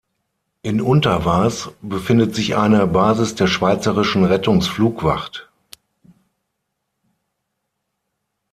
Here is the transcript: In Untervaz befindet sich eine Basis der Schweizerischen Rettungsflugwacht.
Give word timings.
In 0.63 0.81
Untervaz 0.81 1.69
befindet 1.83 2.33
sich 2.33 2.55
eine 2.55 2.87
Basis 2.87 3.35
der 3.35 3.45
Schweizerischen 3.45 4.23
Rettungsflugwacht. 4.25 5.47